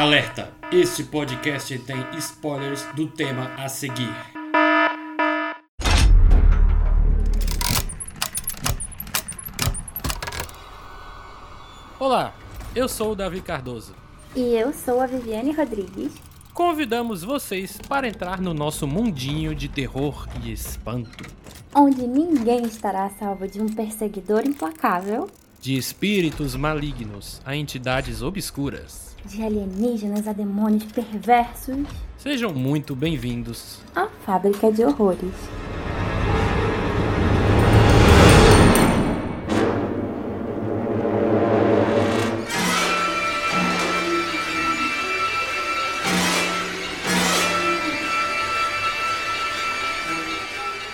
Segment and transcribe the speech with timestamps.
[0.00, 0.50] Alerta!
[0.72, 4.08] Este podcast tem spoilers do tema a seguir.
[11.98, 12.32] Olá,
[12.74, 13.94] eu sou o Davi Cardoso.
[14.34, 16.14] E eu sou a Viviane Rodrigues.
[16.54, 21.30] Convidamos vocês para entrar no nosso mundinho de terror e espanto.
[21.74, 25.28] Onde ninguém estará a salvo de um perseguidor implacável.
[25.60, 29.14] De espíritos malignos a entidades obscuras.
[29.26, 31.86] De alienígenas a demônios perversos.
[32.16, 35.34] Sejam muito bem-vindos à Fábrica de Horrores.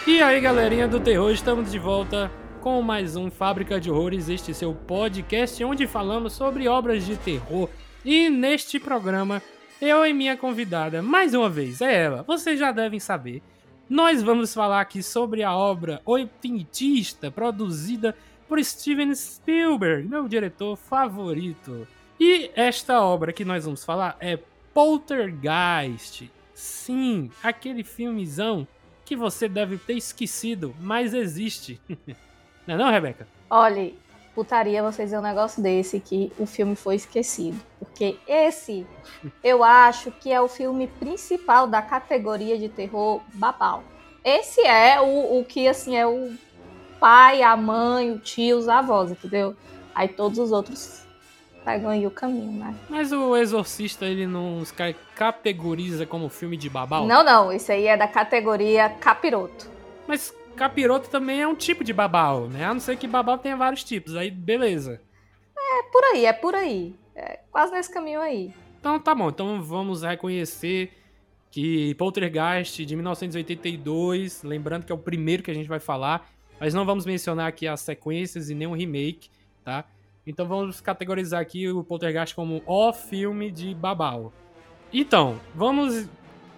[0.09, 2.29] E aí, galerinha do terror, estamos de volta
[2.67, 7.71] com mais um Fábrica de Horrores, este seu podcast onde falamos sobre obras de terror.
[8.05, 9.41] E neste programa,
[9.81, 13.41] eu e minha convidada, mais uma vez, é ela, vocês já devem saber.
[13.89, 18.17] Nós vamos falar aqui sobre a obra oitentista produzida
[18.49, 21.87] por Steven Spielberg, meu diretor favorito.
[22.19, 24.41] E esta obra que nós vamos falar é
[24.75, 26.29] Poltergeist.
[26.53, 28.67] Sim, aquele filmezão
[29.05, 31.81] que você deve ter esquecido, mas existe.
[32.67, 33.27] não é não, Rebeca?
[33.49, 33.93] Olha,
[34.35, 37.59] putaria você dizer um negócio desse que o filme foi esquecido.
[37.79, 38.87] Porque esse,
[39.43, 43.83] eu acho que é o filme principal da categoria de terror babau.
[44.23, 46.35] Esse é o, o que, assim, é o
[46.99, 49.57] pai, a mãe, o tio, os avós, entendeu?
[49.95, 51.07] Aí todos os outros
[51.65, 52.75] pegam aí o caminho, né?
[52.89, 54.63] Mas o Exorcista, ele não
[55.15, 57.07] categoriza como filme de babau?
[57.07, 57.53] Não, não.
[57.53, 59.69] Isso aí é da categoria capiroto.
[60.07, 62.65] Mas capiroto também é um tipo de babau, né?
[62.65, 64.17] A não ser que babau tenha vários tipos.
[64.17, 65.01] Aí, beleza.
[65.57, 66.95] É por aí, é por aí.
[67.15, 68.53] É quase nesse caminho aí.
[68.81, 69.29] Então tá bom.
[69.29, 70.93] Então vamos reconhecer
[71.51, 76.29] que Poltergeist de 1982, lembrando que é o primeiro que a gente vai falar,
[76.61, 79.31] mas não vamos mencionar aqui as sequências e nem um remake,
[79.65, 79.85] tá?
[80.27, 84.33] Então vamos categorizar aqui o Poltergeist como o filme de Babau.
[84.93, 86.09] Então, vamos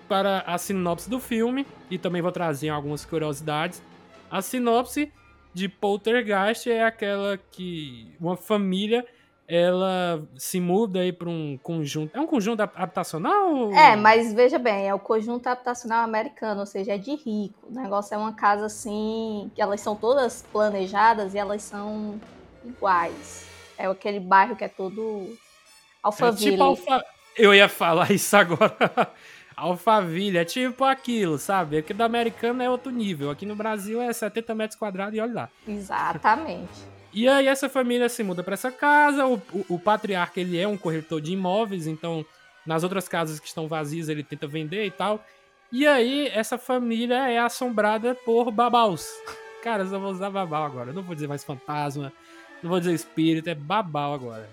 [0.09, 3.83] para a sinopse do filme e também vou trazer algumas curiosidades.
[4.31, 5.13] A sinopse
[5.55, 9.07] de Poltergeist é aquela que uma família
[9.49, 12.15] ela se muda aí para um conjunto.
[12.15, 13.73] É um conjunto habitacional?
[13.73, 17.67] É, mas veja bem, é o conjunto habitacional americano, ou seja, é de rico.
[17.67, 22.21] O negócio é uma casa assim, que elas são todas planejadas e elas são
[22.63, 23.49] iguais.
[23.79, 25.35] É aquele bairro que é todo
[26.03, 26.49] Alphaville.
[26.49, 27.05] É tipo Alfa...
[27.35, 28.77] Eu ia falar isso agora.
[29.59, 31.79] Alphaville, é tipo aquilo, sabe?
[31.79, 33.31] Aqui do americano é outro nível.
[33.31, 35.49] Aqui no Brasil é 70 metros quadrados e olha lá.
[35.67, 36.99] Exatamente.
[37.11, 39.27] E aí essa família se muda para essa casa.
[39.27, 42.25] O, o, o, patriarca, ele é um corretor de imóveis, então
[42.67, 45.25] nas outras casas que estão vazias ele tenta vender e tal.
[45.73, 49.11] E aí essa família é assombrada por babaus.
[49.65, 50.91] Cara, eu só vou usar babau agora.
[50.91, 52.13] Eu não vou dizer mais fantasma,
[52.63, 54.49] não vou dizer espírito, é babau agora.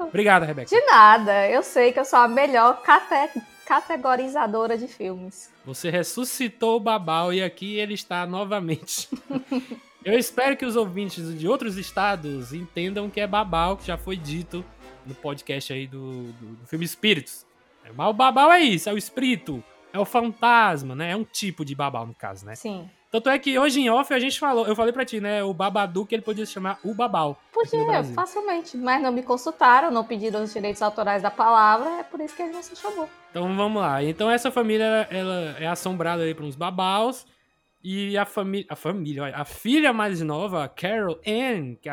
[0.00, 0.74] Obrigado, Rebeca.
[0.74, 1.46] De nada.
[1.48, 3.40] Eu sei que eu sou a melhor cate
[3.72, 5.50] categorizadora de filmes.
[5.64, 9.08] Você ressuscitou o babau e aqui ele está novamente.
[10.04, 14.14] eu espero que os ouvintes de outros estados entendam que é babau, que já foi
[14.14, 14.62] dito
[15.06, 17.46] no podcast aí do, do, do filme Espíritos.
[17.96, 21.12] Mas o babau é isso, é o espírito, é o fantasma, né?
[21.12, 22.54] É um tipo de babau, no caso, né?
[22.54, 22.90] Sim.
[23.12, 25.44] Tanto é que hoje em off a gente falou, eu falei pra ti, né?
[25.44, 27.38] O Babadook ele podia se chamar o Babau.
[27.52, 28.74] Podia, facilmente.
[28.74, 32.40] Mas não me consultaram, não pediram os direitos autorais da palavra, é por isso que
[32.40, 33.06] ele não se chamou.
[33.30, 34.02] Então vamos lá.
[34.02, 37.26] Então essa família ela é assombrada aí por uns babaus.
[37.84, 38.66] E a família.
[38.70, 41.90] A família, a filha mais nova, a Carol Ann, que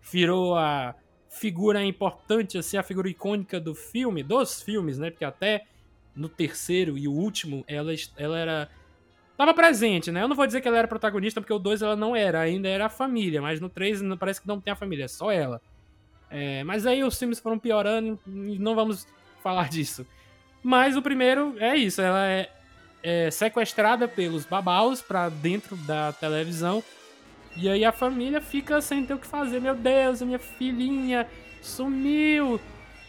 [0.00, 0.94] virou a
[1.28, 5.10] figura importante, assim, a figura icônica do filme, dos filmes, né?
[5.10, 5.66] Porque até
[6.16, 8.70] no terceiro e o último, ela, ela era
[9.42, 10.22] tava presente, né?
[10.22, 12.68] Eu não vou dizer que ela era protagonista, porque o 2 ela não era, ainda
[12.68, 15.60] era a família, mas no 3 parece que não tem a família, é só ela.
[16.30, 19.06] É, mas aí os filmes foram piorando e não vamos
[19.42, 20.06] falar disso.
[20.62, 22.50] Mas o primeiro é isso, ela é,
[23.02, 26.82] é sequestrada pelos babaus para dentro da televisão.
[27.56, 29.60] E aí a família fica sem ter o que fazer.
[29.60, 31.26] Meu Deus, a minha filhinha
[31.60, 32.60] sumiu.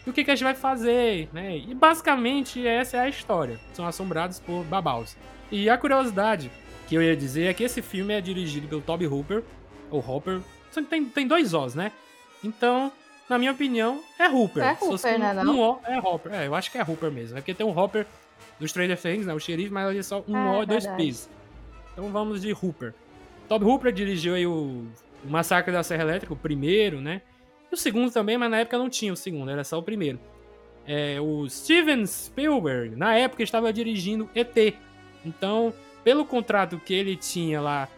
[0.04, 1.30] E o que, que a gente vai fazer?
[1.32, 1.56] Né?
[1.56, 3.58] E basicamente essa é a história.
[3.72, 5.16] São assombrados por babaus.
[5.50, 6.50] E a curiosidade
[6.88, 9.42] que eu ia dizer é que esse filme é dirigido pelo Toby Hooper,
[9.90, 10.40] ou Hopper.
[10.90, 11.92] Tem, tem dois Os, né?
[12.42, 12.90] Então,
[13.28, 14.62] na minha opinião, é Hooper.
[14.64, 15.42] É Hooper, né?
[15.44, 16.32] Um, um O é Hopper.
[16.34, 17.38] É, eu acho que é Hooper mesmo.
[17.38, 18.06] É porque tem um Hopper
[18.58, 19.32] dos Stranger Things, né?
[19.34, 21.28] O xerife, mas ele é só um é, O e dois P's.
[21.92, 22.92] Então vamos de Hooper.
[23.48, 24.84] Toby Hooper dirigiu aí o,
[25.24, 27.22] o Massacre da Serra Elétrica, o primeiro, né?
[27.70, 30.18] E o segundo também, mas na época não tinha o segundo, era só o primeiro.
[30.86, 34.74] é, o Steven Spielberg, na época, estava dirigindo ET.
[35.24, 35.72] Então,
[36.02, 37.88] pelo contrato que ele tinha lá,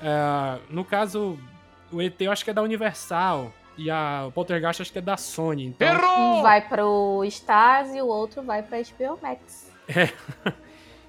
[0.00, 1.38] uh, no caso,
[1.90, 3.52] o ET eu acho que é da Universal.
[3.78, 5.66] E a, o Poltergeist acho que é da Sony.
[5.66, 5.88] Então...
[5.88, 6.38] Errou!
[6.38, 9.70] Um vai pro Stars e o outro vai pra HBO Max.
[9.88, 10.10] É.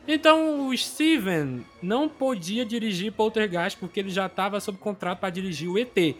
[0.07, 5.69] Então o Steven não podia dirigir Poltergeist porque ele já estava sob contrato para dirigir
[5.69, 6.17] o ET.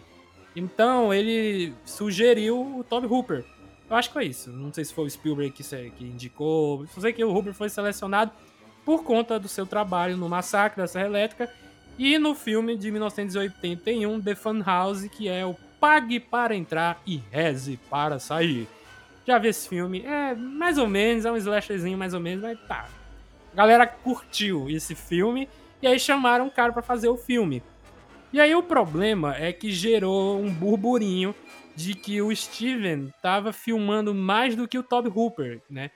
[0.56, 3.44] Então ele sugeriu o Toby Hooper.
[3.90, 4.50] Eu acho que foi isso.
[4.50, 6.86] Não sei se foi o Spielberg que, que indicou.
[6.86, 8.32] Só sei que o Hooper foi selecionado
[8.84, 11.50] por conta do seu trabalho no Massacre da Serra Elétrica
[11.98, 17.78] e no filme de 1981 The Funhouse, que é o Pague para entrar e reze
[17.90, 18.66] para sair.
[19.26, 22.58] Já vi esse filme, é mais ou menos, é um slasherzinho mais ou menos, mas
[22.66, 22.88] tá.
[23.52, 25.48] A galera curtiu esse filme
[25.82, 27.62] e aí chamaram o cara para fazer o filme.
[28.32, 31.34] E aí o problema é que gerou um burburinho
[31.76, 35.90] de que o Steven tava filmando mais do que o Toby Hooper, né?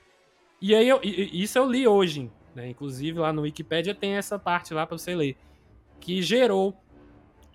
[0.60, 2.68] E aí eu, isso eu li hoje, né?
[2.68, 5.36] Inclusive lá no Wikipedia tem essa parte lá para você ler,
[6.00, 6.76] que gerou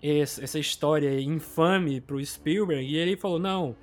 [0.02, 3.74] essa história infame pro Spielberg, e ele falou, não,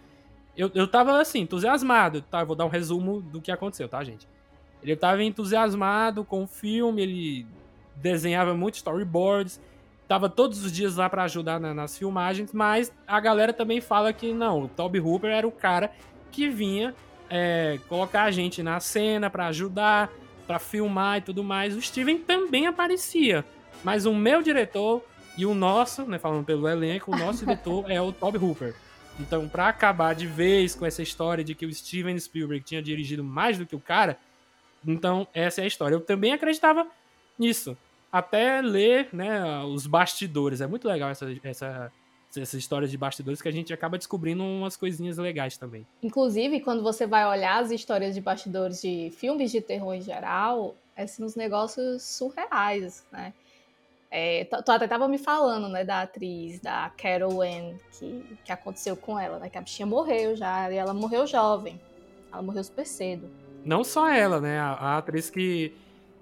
[0.56, 2.44] eu, eu tava assim, entusiasmado, tá?
[2.44, 4.28] Vou dar um resumo do que aconteceu, tá, gente?
[4.84, 7.48] Ele tava entusiasmado com o filme, ele
[7.96, 9.60] desenhava muitos storyboards,
[10.08, 14.14] tava todos os dias lá para ajudar na, nas filmagens, mas a galera também fala
[14.14, 15.92] que não, o Toby Hooper era o cara
[16.32, 16.94] que vinha
[17.30, 20.12] é, colocar a gente na cena para ajudar,
[20.52, 21.78] para filmar e tudo mais.
[21.78, 23.46] O Steven também aparecia,
[23.86, 25.02] mas o meu diretor
[25.38, 28.76] e o nosso, né, falando pelo elenco, o nosso diretor é o Toby Hooper.
[29.18, 33.24] Então, para acabar de vez com essa história de que o Steven Spielberg tinha dirigido
[33.24, 34.18] mais do que o cara,
[34.86, 35.96] então essa é a história.
[35.96, 36.86] Eu também acreditava
[37.40, 37.78] nisso.
[38.12, 40.60] Até ler né, os bastidores.
[40.60, 41.90] É muito legal essa, essa,
[42.40, 45.86] essa história de bastidores que a gente acaba descobrindo umas coisinhas legais também.
[46.02, 50.76] Inclusive, quando você vai olhar as histórias de bastidores de filmes de terror em geral,
[50.96, 53.34] é assim, uns negócios surreais, né?
[54.14, 58.98] É, tu, até tava me falando, né, da atriz, da Carol Ann, que, que aconteceu
[58.98, 59.50] com ela, né?
[59.50, 61.80] Que a bichinha morreu já, e ela morreu jovem.
[62.32, 63.30] Ela morreu super cedo.
[63.64, 64.60] Não só ela, né?
[64.60, 65.74] A, a atriz que,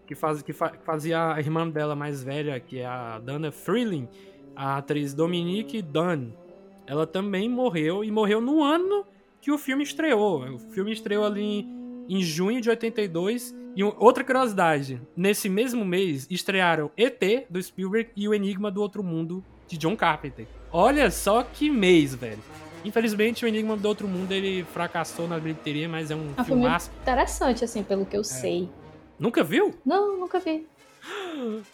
[0.06, 4.08] que, faz, que fa, fazia a irmã dela mais velha, que é a Dana Freeling,
[4.60, 6.32] a atriz Dominique Dunn.
[6.86, 9.06] Ela também morreu, e morreu no ano
[9.40, 10.44] que o filme estreou.
[10.54, 11.66] O filme estreou ali
[12.10, 18.28] em, junho de 82, e outra curiosidade, nesse mesmo mês estrearam ET do Spielberg e
[18.28, 20.46] O Enigma do Outro Mundo de John Carpenter.
[20.74, 22.40] Olha só que mês, velho.
[22.84, 26.92] Infelizmente, o Enigma do Outro Mundo ele fracassou na bilheteria, mas é um é filmaço.
[27.02, 28.26] interessante, assim, pelo que eu é.
[28.26, 28.70] sei.
[29.18, 29.74] Nunca viu?
[29.86, 30.68] Não, nunca vi.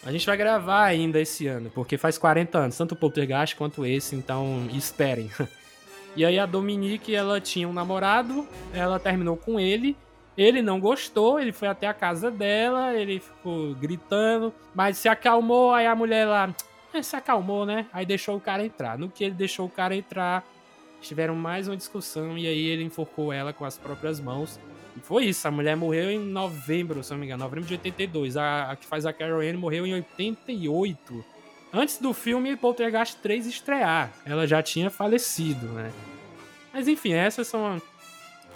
[0.04, 3.84] A gente vai gravar ainda esse ano, porque faz 40 anos, tanto o Poltergeist quanto
[3.84, 5.30] esse, então esperem.
[6.14, 9.94] E aí a Dominique, ela tinha um namorado, ela terminou com ele,
[10.36, 15.74] ele não gostou, ele foi até a casa dela, ele ficou gritando, mas se acalmou,
[15.74, 16.54] aí a mulher lá
[16.94, 17.86] eh, se acalmou, né?
[17.92, 18.96] Aí deixou o cara entrar.
[18.96, 20.42] No que ele deixou o cara entrar,
[21.02, 24.58] tiveram mais uma discussão e aí ele enforcou ela com as próprias mãos.
[25.02, 28.36] Foi isso, a mulher morreu em novembro, se não me engano, novembro de 82.
[28.36, 31.24] A, a que faz a Carol Anne morreu em 88.
[31.72, 35.92] Antes do filme Poltergeist 3 estrear, ela já tinha falecido, né?
[36.72, 37.80] Mas enfim, essas são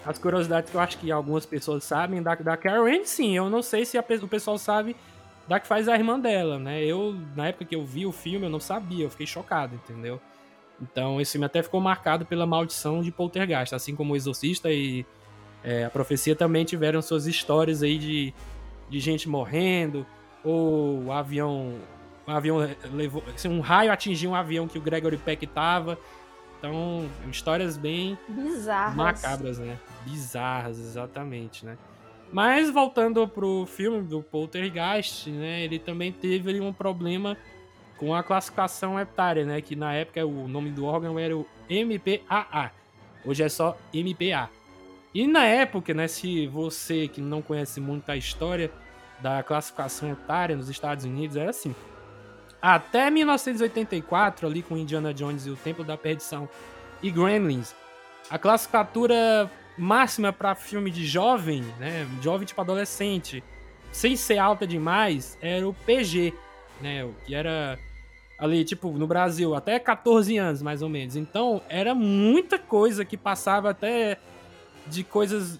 [0.05, 3.35] as curiosidades que eu acho que algumas pessoas sabem da, da Karen, sim.
[3.35, 4.95] Eu não sei se a, o pessoal sabe
[5.47, 6.83] da que faz a irmã dela, né?
[6.83, 10.19] Eu, na época que eu vi o filme, eu não sabia, eu fiquei chocado, entendeu?
[10.81, 15.05] Então, esse filme até ficou marcado pela maldição de Poltergeist, assim como o Exorcista e
[15.63, 18.33] é, a Profecia também tiveram suas histórias aí de,
[18.89, 20.05] de gente morrendo,
[20.43, 21.75] ou o avião,
[22.27, 22.57] um avião
[22.91, 25.97] levou, assim, um raio atingiu um avião que o Gregory Peck tava,
[26.57, 29.79] então, histórias bem bizarras, macabras, né?
[30.05, 31.75] Bizarras, exatamente, né?
[32.31, 35.63] Mas voltando pro filme do Poltergeist, né?
[35.63, 37.35] Ele também teve um problema
[37.97, 39.59] com a classificação etária, né?
[39.59, 42.71] Que na época o nome do órgão era o MPAA.
[43.25, 44.49] Hoje é só MPA.
[45.13, 46.07] E na época, né?
[46.07, 48.71] Se você que não conhece muito a história
[49.19, 51.75] da classificação etária nos Estados Unidos, era assim
[52.61, 56.47] até 1984, ali com Indiana Jones e o Templo da Perdição
[57.01, 57.73] e Gremlins,
[58.29, 63.43] a classificatura máxima para filme de jovem, né, jovem tipo adolescente,
[63.91, 66.33] sem ser alta demais, era o PG,
[66.79, 67.79] né, que era
[68.37, 71.15] ali tipo no Brasil até 14 anos mais ou menos.
[71.15, 74.19] Então, era muita coisa que passava até
[74.87, 75.59] de coisas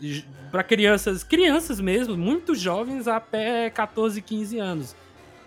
[0.52, 4.96] para crianças, crianças mesmo, muito jovens até 14, 15 anos.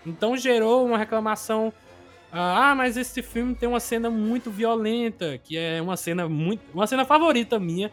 [0.05, 1.73] Então gerou uma reclamação.
[2.31, 6.61] Ah, mas esse filme tem uma cena muito violenta, que é uma cena muito.
[6.73, 7.91] Uma cena favorita minha.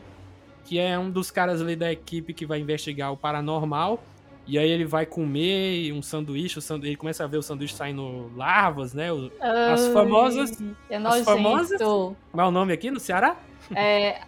[0.64, 4.00] que é um dos caras ali da equipe que vai investigar o paranormal.
[4.46, 7.74] E aí ele vai comer um sanduíche, o sanduíche ele começa a ver o sanduíche
[7.74, 9.08] saindo larvas, né?
[9.40, 10.58] As Ai, famosas.
[10.90, 13.36] É as famosas- Como é o nome aqui no Ceará?
[13.74, 14.20] É,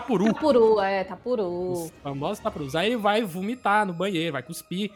[0.00, 0.24] Tapuru.
[0.34, 1.72] tapuru, é, tapuru.
[1.72, 2.74] Os famosos tapurus.
[2.74, 4.90] Aí ele vai vomitar no banheiro, vai cuspir.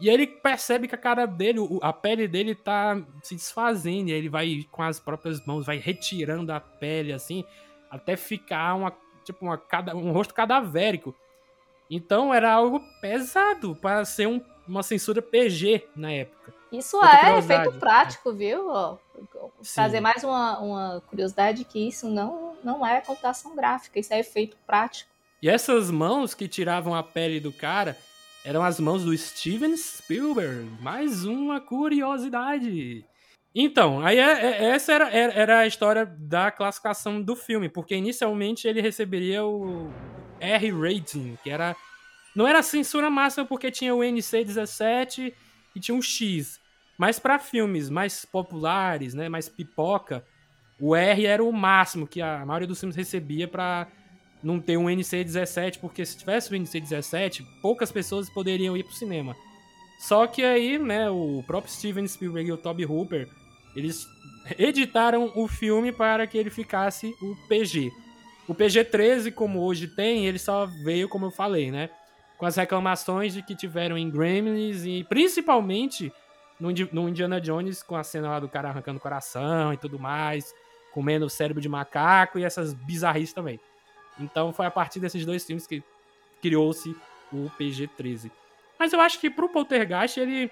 [0.00, 4.10] E aí ele percebe que a cara dele, a pele dele tá se desfazendo.
[4.10, 7.44] E aí ele vai com as próprias mãos, vai retirando a pele, assim,
[7.90, 8.92] até ficar uma,
[9.24, 9.60] tipo, uma,
[9.94, 11.14] um rosto cadavérico.
[11.90, 16.54] Então era algo pesado para ser um- uma censura PG na época.
[16.70, 18.68] Isso Outra é efeito prático, viu?
[18.68, 18.96] Ó.
[19.74, 24.56] Trazer mais uma, uma curiosidade que isso não, não é computação gráfica, isso é efeito
[24.66, 25.10] prático.
[25.40, 27.96] E essas mãos que tiravam a pele do cara
[28.44, 30.68] eram as mãos do Steven Spielberg.
[30.80, 33.04] Mais uma curiosidade.
[33.54, 38.68] Então, aí é- é- essa era, era, a história da classificação do filme, porque inicialmente
[38.68, 39.90] ele receberia o
[40.38, 41.74] R rating, que era
[42.36, 45.34] não era censura máxima porque tinha o NC17
[45.74, 46.60] e tinha um X,
[46.96, 50.24] mas para filmes mais populares, né, mais pipoca,
[50.80, 53.88] o R era o máximo que a maioria dos filmes recebia para
[54.42, 59.36] não ter um NC17, porque se tivesse o NC17, poucas pessoas poderiam ir pro cinema.
[59.98, 63.28] Só que aí, né, o próprio Steven Spielberg e o Toby Hooper,
[63.74, 64.06] eles
[64.56, 67.90] editaram o filme para que ele ficasse o PG.
[68.46, 71.90] O PG-13, como hoje tem, ele só veio, como eu falei, né,
[72.38, 76.12] com as reclamações de que tiveram em Gremlins e principalmente
[76.60, 80.54] no Indiana Jones, com a cena lá do cara arrancando o coração e tudo mais,
[80.98, 83.60] comendo cérebro de macaco e essas bizarrices também.
[84.18, 85.80] Então foi a partir desses dois filmes que
[86.42, 86.92] criou-se
[87.32, 88.32] o PG-13.
[88.76, 90.50] Mas eu acho que pro Poltergeist ele.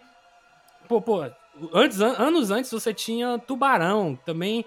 [0.88, 1.28] Pô, pô,
[1.74, 4.64] antes, an- anos antes você tinha Tubarão, também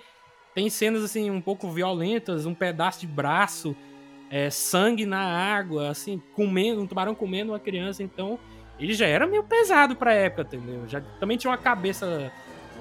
[0.54, 3.74] tem cenas assim um pouco violentas, um pedaço de braço,
[4.30, 8.38] é, sangue na água, assim, comendo, um tubarão comendo uma criança, então
[8.78, 10.86] ele já era meio pesado pra época, entendeu?
[10.90, 12.30] Já também tinha uma cabeça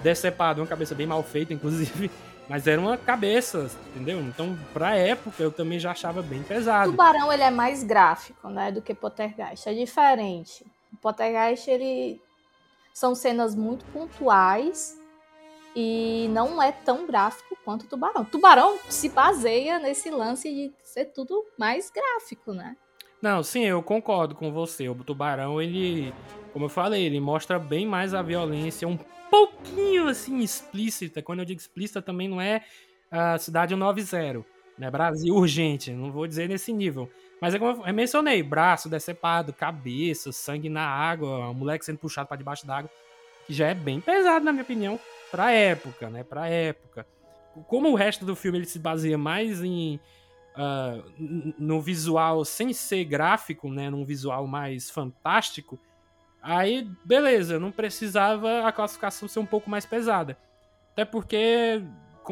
[0.02, 2.10] decepada, uma cabeça bem mal feita, inclusive.
[2.48, 4.20] Mas era uma cabeça, entendeu?
[4.20, 6.90] Então, pra época, eu também já achava bem pesado.
[6.90, 9.68] Tubarão ele é mais gráfico, né, do que Poltergeist.
[9.68, 10.64] É diferente.
[10.92, 12.20] O Poltergeist ele
[12.94, 14.98] são cenas muito pontuais
[15.76, 18.24] e não é tão gráfico quanto o Tubarão.
[18.24, 22.76] Tubarão se baseia nesse lance de ser tudo mais gráfico, né?
[23.20, 24.88] Não, sim, eu concordo com você.
[24.88, 26.14] O Tubarão, ele,
[26.52, 28.98] como eu falei, ele mostra bem mais a violência, um
[29.30, 31.22] pouquinho assim explícita.
[31.22, 32.64] Quando eu digo explícita, também não é
[33.10, 34.44] a cidade 90,
[34.78, 34.90] né?
[34.90, 37.10] Brasil urgente, não vou dizer nesse nível.
[37.40, 42.28] Mas é como eu mencionei, braço decepado, cabeça, sangue na água, o moleque sendo puxado
[42.28, 42.90] para debaixo d'água,
[43.46, 44.98] que já é bem pesado, na minha opinião,
[45.30, 46.22] pra época, né?
[46.24, 47.06] Pra época.
[47.66, 49.98] Como o resto do filme ele se baseia mais em
[51.18, 55.78] n- no visual sem ser gráfico, né, num visual mais fantástico,
[56.42, 60.38] aí beleza, não precisava a classificação ser um pouco mais pesada.
[60.92, 61.82] Até porque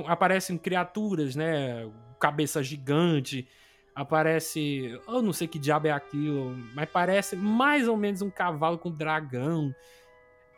[0.07, 3.49] aparecem criaturas, né, cabeça gigante,
[3.95, 8.77] aparece, eu não sei que diabo é aquilo, mas parece mais ou menos um cavalo
[8.77, 9.75] com dragão.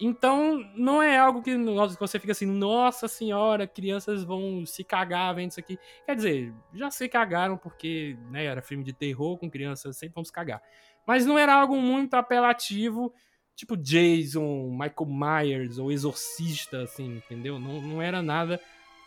[0.00, 1.57] Então, não é algo que
[1.99, 5.78] você fica assim, nossa senhora, crianças vão se cagar vendo isso aqui.
[6.07, 10.25] Quer dizer, já se cagaram porque né, era filme de terror com crianças, sempre vão
[10.25, 10.62] se cagar.
[11.07, 13.12] Mas não era algo muito apelativo,
[13.58, 17.58] tipo Jason, Michael Myers ou Exorcista, assim, entendeu?
[17.58, 18.60] Não, não era nada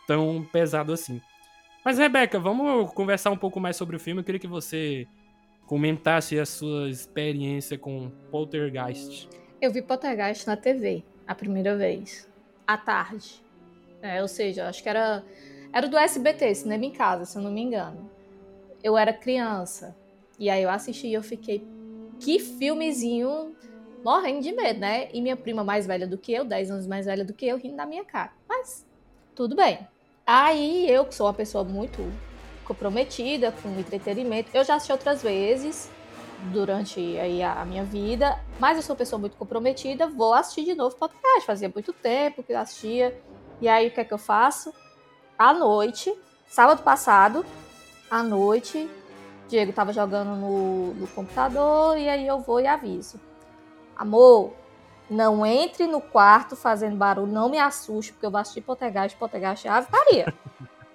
[0.06, 1.22] tão pesado assim.
[1.86, 4.20] Mas, Rebeca, vamos conversar um pouco mais sobre o filme.
[4.20, 5.08] Eu queria que você
[5.66, 9.30] comentasse a sua experiência com Poltergeist.
[9.62, 12.30] Eu vi Poltergeist na TV, a primeira vez,
[12.68, 13.42] à tarde.
[14.02, 15.24] É, ou seja, acho que era,
[15.72, 18.12] era do SBT, Cinema em Casa, se eu não me engano.
[18.84, 19.96] Eu era criança.
[20.38, 21.66] E aí eu assisti e eu fiquei.
[22.20, 23.56] Que filmezinho
[24.04, 25.10] morrendo de medo, né?
[25.14, 27.58] E minha prima mais velha do que eu, 10 anos mais velha do que eu,
[27.58, 28.32] rindo da minha cara.
[28.48, 28.86] Mas,
[29.36, 29.88] tudo bem.
[30.26, 32.02] Aí eu, que sou uma pessoa muito
[32.66, 35.90] comprometida com entretenimento, eu já assisti outras vezes
[36.52, 40.74] durante aí a minha vida, mas eu sou uma pessoa muito comprometida, vou assistir de
[40.74, 41.46] novo podcast.
[41.46, 43.20] Fazia muito tempo que eu assistia.
[43.60, 44.74] E aí o que é que eu faço?
[45.38, 46.14] À noite,
[46.48, 47.46] sábado passado,
[48.10, 48.90] à noite,
[49.48, 53.20] Diego tava jogando no, no computador e aí eu vou e aviso.
[54.02, 54.54] Amor,
[55.08, 59.68] não entre no quarto fazendo barulho, não me assuste, porque eu vou assistir Poltergeist, Poltergeist
[59.68, 60.34] é Ave Maria.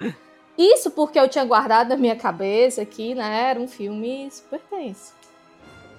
[0.58, 5.14] Isso porque eu tinha guardado na minha cabeça que, né, era um filme super tenso.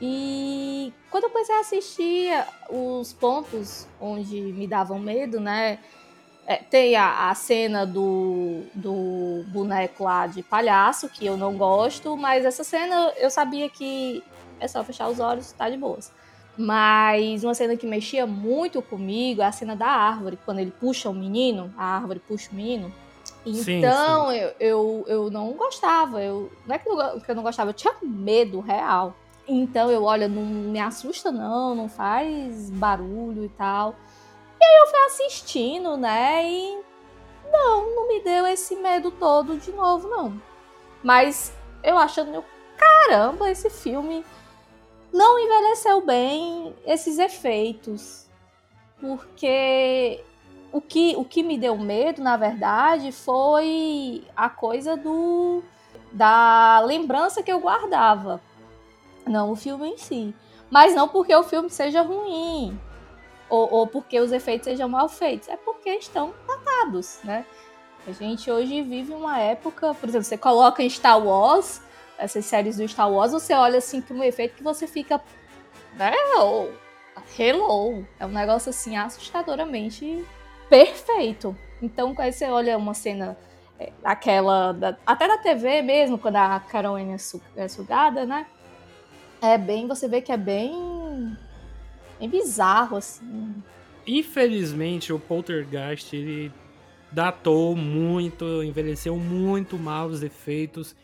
[0.01, 5.79] E quando eu comecei a assistir os pontos onde me davam medo, né?
[6.45, 12.17] É, tem a, a cena do, do boneco lá de palhaço, que eu não gosto,
[12.17, 14.23] mas essa cena eu sabia que
[14.59, 16.11] é só fechar os olhos, tá de boas.
[16.57, 21.09] Mas uma cena que mexia muito comigo é a cena da árvore, quando ele puxa
[21.09, 22.91] o menino, a árvore puxa o menino.
[23.45, 24.39] Então, sim, sim.
[24.39, 26.21] Eu, eu, eu não gostava.
[26.21, 29.15] Eu, não é que eu, que eu não gostava, eu tinha medo real.
[29.47, 33.95] Então eu, olha, não me assusta não, não faz barulho e tal.
[34.59, 36.43] E aí eu fui assistindo, né?
[36.49, 36.81] E
[37.49, 40.41] não, não me deu esse medo todo de novo, não.
[41.01, 42.43] Mas eu achando,
[42.77, 44.25] caramba, esse filme
[45.17, 48.27] não envelheceu bem esses efeitos.
[49.01, 50.23] Porque
[50.71, 55.63] o que, o que me deu medo, na verdade, foi a coisa do
[56.11, 58.41] da lembrança que eu guardava.
[59.25, 60.33] Não o filme em si.
[60.69, 62.79] Mas não porque o filme seja ruim.
[63.49, 65.49] Ou, ou porque os efeitos sejam mal feitos.
[65.49, 67.45] É porque estão datados, né?
[68.07, 71.81] A gente hoje vive uma época, por exemplo, você coloca em Star Wars,
[72.17, 75.21] essas séries do Star Wars, você olha assim para um efeito que você fica.
[75.95, 76.11] Né?
[77.37, 78.05] Hello!
[78.19, 80.23] É um negócio assim assustadoramente
[80.69, 81.55] perfeito.
[81.81, 83.37] Então, quando você olha uma cena,
[83.79, 84.71] é, aquela.
[84.71, 87.15] Da, até da TV mesmo, quando a Carol é,
[87.55, 88.45] é sugada, né?
[89.41, 89.87] É bem.
[89.87, 91.37] Você vê que é bem.
[92.19, 93.55] bem bizarro, assim.
[94.05, 96.51] Infelizmente, o Poltergeist, ele
[97.11, 100.95] datou muito, envelheceu muito mal os efeitos.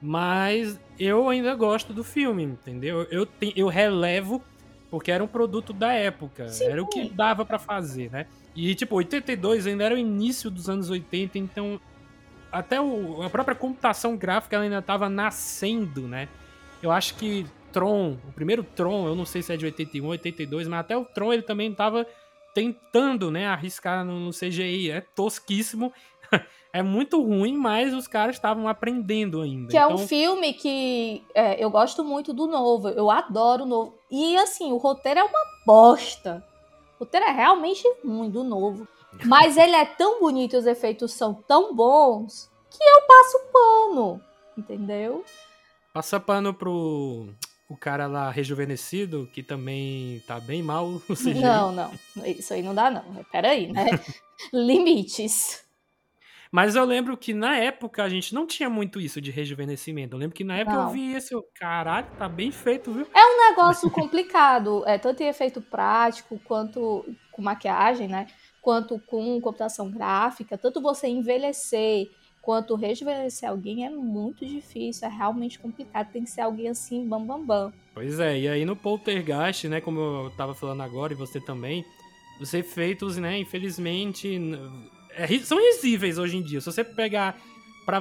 [0.00, 3.02] Mas eu ainda gosto do filme, entendeu?
[3.10, 4.42] Eu, te, eu relevo
[4.90, 6.64] porque era um produto da época, Sim.
[6.64, 8.26] era o que dava para fazer, né?
[8.56, 11.80] E tipo, 82 ainda era o início dos anos 80, então
[12.50, 16.28] até o, a própria computação gráfica ainda estava nascendo, né?
[16.82, 20.66] Eu acho que Tron, o primeiro Tron, eu não sei se é de 81, 82,
[20.66, 22.04] mas até o Tron ele também estava
[22.54, 24.90] tentando, né, arriscar no, no CGI.
[24.90, 25.92] É tosquíssimo,
[26.72, 29.70] é muito ruim, mas os caras estavam aprendendo ainda.
[29.70, 29.90] Que então...
[29.90, 33.94] é um filme que é, eu gosto muito do novo, eu adoro o novo.
[34.10, 36.44] E assim, o roteiro é uma bosta.
[36.98, 38.86] O roteiro é realmente ruim do novo.
[39.24, 44.20] Mas ele é tão bonito, os efeitos são tão bons, que eu passo pano,
[44.56, 45.24] entendeu?
[45.92, 47.28] Passa pano pro
[47.68, 51.00] o cara lá rejuvenescido, que também tá bem mal.
[51.40, 51.92] Não, não.
[52.26, 53.04] Isso aí não dá, não.
[53.30, 53.86] Peraí, né?
[54.52, 55.64] Limites.
[56.50, 60.16] Mas eu lembro que na época a gente não tinha muito isso de rejuvenescimento.
[60.16, 60.88] Eu lembro que na época não.
[60.88, 63.06] eu vi esse, eu, caralho, tá bem feito, viu?
[63.14, 68.26] É um negócio complicado, é, tanto em efeito prático quanto com maquiagem, né?
[68.60, 72.10] Quanto com computação gráfica, tanto você envelhecer
[72.42, 77.24] quanto rejuvenescer alguém é muito difícil, é realmente complicado, tem que ser alguém assim, bam
[77.24, 77.72] bam bam.
[77.94, 81.84] Pois é, e aí no Poltergeist, né, como eu tava falando agora e você também,
[82.40, 84.38] os efeitos, né, infelizmente
[85.20, 86.60] é, são risíveis hoje em dia.
[86.60, 87.36] Se você pegar
[87.84, 88.00] pra,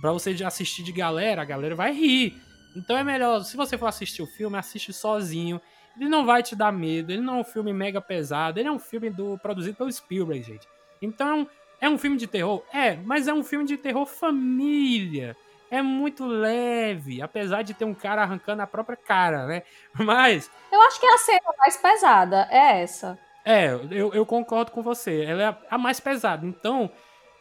[0.00, 2.40] pra você assistir de galera, a galera vai rir.
[2.74, 5.60] Então é melhor, se você for assistir o filme, assiste sozinho.
[5.96, 8.72] Ele não vai te dar medo, ele não é um filme mega pesado, ele é
[8.72, 10.66] um filme do, produzido pelo Spielberg, gente.
[11.02, 11.48] Então,
[11.80, 12.62] é um filme de terror?
[12.72, 15.36] É, mas é um filme de terror família.
[15.70, 19.62] É muito leve, apesar de ter um cara arrancando a própria cara, né?
[19.94, 20.50] Mas.
[20.70, 23.16] Eu acho que a cena mais pesada é essa.
[23.44, 25.24] É, eu, eu concordo com você.
[25.24, 26.46] Ela é a mais pesada.
[26.46, 26.90] Então,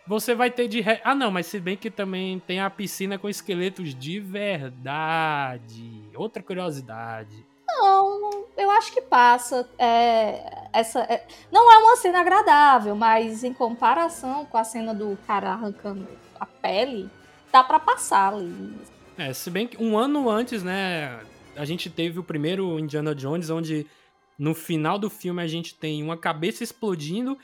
[0.08, 0.82] você vai ter de.
[0.82, 1.00] Re...
[1.04, 6.10] Ah, não, mas se bem que também tem a piscina com esqueletos de verdade.
[6.16, 7.46] Outra curiosidade.
[7.68, 9.70] Não, eu acho que passa.
[9.78, 15.18] É, essa, é, não é uma cena agradável, mas em comparação com a cena do
[15.28, 16.08] cara arrancando
[16.40, 17.10] a pele,
[17.52, 18.76] dá para passar ali.
[19.18, 21.20] É, se bem que um ano antes, né,
[21.56, 23.86] a gente teve o primeiro Indiana Jones, onde
[24.40, 27.38] no final do filme a gente tem uma cabeça explodindo,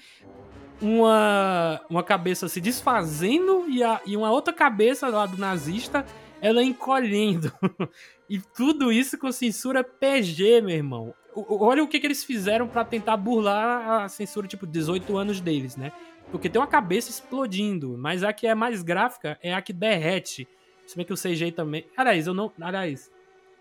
[0.82, 6.06] uma, uma cabeça se desfazendo e, a, e uma outra cabeça lá do nazista
[6.42, 7.52] ela encolhendo.
[8.30, 11.14] e tudo isso com censura PG, meu irmão.
[11.36, 15.76] Olha o que, que eles fizeram para tentar burlar a censura, tipo, 18 anos deles,
[15.76, 15.92] né?
[16.32, 20.48] Porque tem uma cabeça explodindo, mas a que é mais gráfica é a que derrete.
[20.88, 21.86] Se bem que o CGI também.
[21.98, 22.52] Aliás, eu não.
[22.62, 23.12] Aliás,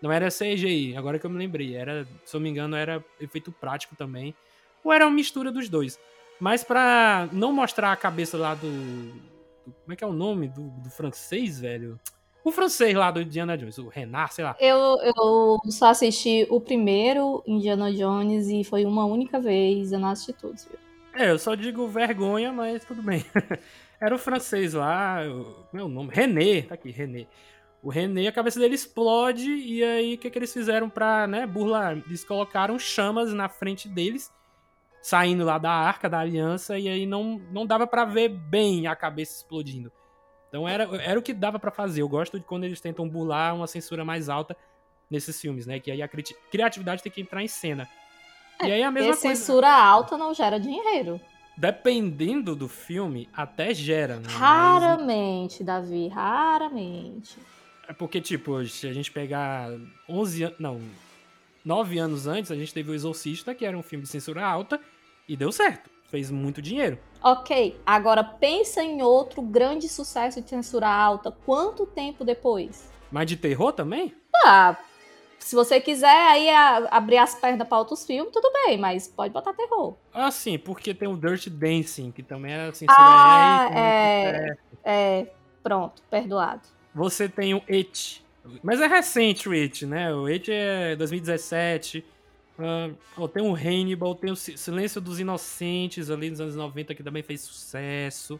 [0.01, 1.75] não era CGI, agora que eu me lembrei.
[1.75, 4.35] Era, se eu me engano, era efeito prático também.
[4.83, 5.99] Ou era uma mistura dos dois.
[6.39, 8.69] Mas pra não mostrar a cabeça lá do.
[8.69, 11.99] do como é que é o nome do, do francês, velho?
[12.43, 14.55] O francês lá do Indiana Jones, o Renard, sei lá.
[14.59, 20.09] Eu, eu só assisti o primeiro Indiana Jones e foi uma única vez, eu não
[20.09, 20.77] assisti todos, viu?
[21.15, 23.25] É, eu só digo vergonha, mas tudo bem.
[23.99, 25.21] Era o francês lá,
[25.71, 26.11] como é o nome?
[26.13, 27.25] René, tá aqui, René.
[27.85, 31.45] O René, a cabeça dele explode, e aí o que, que eles fizeram pra, né,
[31.45, 31.91] burlar?
[31.91, 34.33] Eles colocaram chamas na frente deles,
[35.03, 38.95] saindo lá da arca da aliança e aí não, não dava para ver bem a
[38.95, 39.91] cabeça explodindo.
[40.49, 42.01] Então era, era o que dava para fazer.
[42.01, 44.57] Eu gosto de quando eles tentam bular uma censura mais alta
[45.07, 45.79] nesses filmes, né?
[45.79, 47.87] Que aí a cri criatividade tem que entrar em cena.
[48.63, 49.35] E aí a mesma e coisa.
[49.35, 51.21] censura alta não gera dinheiro.
[51.55, 54.27] Dependendo do filme, até gera, né?
[54.27, 55.63] Raramente.
[55.63, 57.37] Davi, raramente.
[57.87, 59.69] É porque, tipo, se a gente pegar
[60.09, 60.59] 11 anos.
[60.59, 60.81] Não,
[61.63, 64.79] 9 anos antes, a gente teve O Exorcista, que era um filme de censura alta,
[65.27, 65.89] e deu certo.
[66.09, 66.99] Fez muito dinheiro.
[67.23, 71.31] Ok, agora pensa em outro grande sucesso de censura alta.
[71.31, 72.91] Quanto tempo depois?
[73.11, 74.13] Mas de terror também?
[74.45, 74.77] Ah,
[75.39, 79.33] se você quiser aí a, abrir as pernas para outros filmes, tudo bem, mas pode
[79.33, 79.95] botar terror.
[80.13, 83.77] Ah, sim, porque tem o Dirt Dancing, que também é censura ah, R.
[83.77, 86.61] É, é, pronto, perdoado.
[86.95, 88.25] Você tem o It.
[88.63, 90.13] Mas é recente o It, né?
[90.15, 92.05] O It é 2017.
[92.57, 97.03] Uh, oh, tem o Hannibal, tem o Silêncio dos Inocentes ali nos anos 90, que
[97.03, 98.39] também fez sucesso.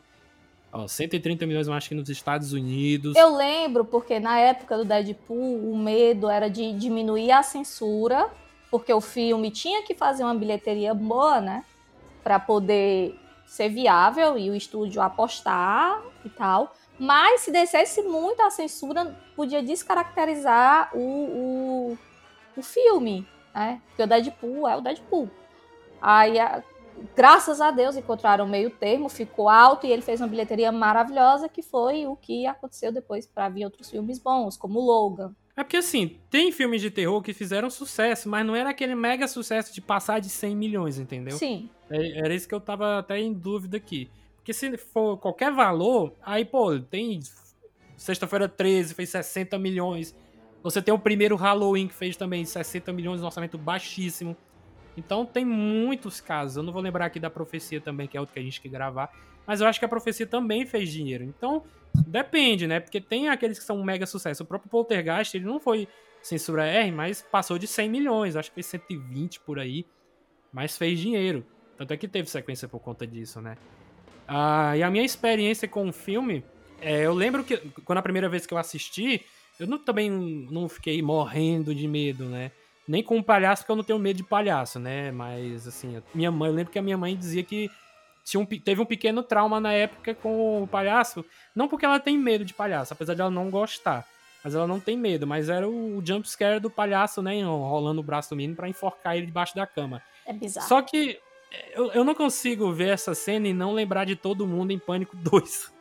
[0.72, 3.14] Ó, 130 milhões, eu acho que nos Estados Unidos.
[3.18, 8.30] Eu lembro, porque na época do Deadpool, o medo era de diminuir a censura,
[8.72, 11.66] porque o filme tinha que fazer uma bilheteria boa, né?
[12.24, 16.74] Pra poder ser viável e o estúdio apostar e tal.
[16.98, 21.98] Mas se descesse muito a censura, podia descaracterizar o, o,
[22.56, 23.82] o filme, né?
[23.88, 25.30] Porque o Deadpool é o Deadpool.
[26.02, 26.38] Aí,
[27.16, 31.62] graças a Deus, encontraram meio termo, ficou alto e ele fez uma bilheteria maravilhosa, que
[31.62, 35.36] foi o que aconteceu depois para vir outros filmes bons, como Logan.
[35.58, 39.26] É porque assim, tem filmes de terror que fizeram sucesso, mas não era aquele mega
[39.26, 41.38] sucesso de passar de 100 milhões, entendeu?
[41.38, 41.70] Sim.
[41.90, 44.10] É, era isso que eu tava até em dúvida aqui.
[44.46, 47.20] Porque se for qualquer valor, aí, pô, tem.
[47.98, 50.16] Sexta-feira 13 fez 60 milhões.
[50.62, 54.38] Você tem o primeiro Halloween que fez também 60 milhões, um orçamento baixíssimo.
[54.96, 56.58] Então tem muitos casos.
[56.58, 58.70] Eu não vou lembrar aqui da Profecia também, que é outro que a gente que
[58.70, 59.12] gravar.
[59.48, 61.24] Mas eu acho que a Profecia também fez dinheiro.
[61.24, 61.64] Então,
[62.06, 62.80] depende, né?
[62.80, 64.44] Porque tem aqueles que são um mega sucesso.
[64.44, 65.88] O próprio Poltergeist, ele não foi
[66.22, 68.36] censura R, mas passou de 100 milhões.
[68.36, 69.88] Acho que fez 120 por aí.
[70.54, 71.44] Mas fez dinheiro.
[71.80, 73.58] Tanto é que teve sequência por conta disso, né?
[74.28, 76.44] Ah, e a minha experiência com o filme,
[76.82, 79.26] é, eu lembro que quando a primeira vez que eu assisti,
[79.60, 82.52] eu não, também não fiquei morrendo de medo, né?
[82.88, 85.12] Nem com o palhaço, porque eu não tenho medo de palhaço, né?
[85.12, 87.70] Mas, assim, minha mãe, eu lembro que a minha mãe dizia que
[88.24, 91.24] tinha um, teve um pequeno trauma na época com o palhaço.
[91.56, 94.06] Não porque ela tem medo de palhaço, apesar de ela não gostar.
[94.44, 97.44] Mas ela não tem medo, mas era o, o jump scare do palhaço, né?
[97.44, 100.04] Rolando o braço do menino pra enforcar ele debaixo da cama.
[100.26, 100.68] É bizarro.
[100.68, 101.20] Só que
[101.74, 105.16] eu, eu não consigo ver essa cena e não lembrar de todo mundo em Pânico
[105.18, 105.74] 2.